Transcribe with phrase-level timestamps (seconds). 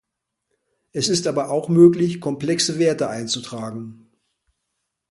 [0.93, 4.09] Es ist aber auch möglich, komplexe Werte einzutragen.